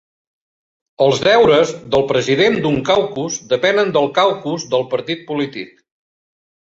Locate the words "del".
1.95-2.07, 3.99-4.09, 4.73-4.87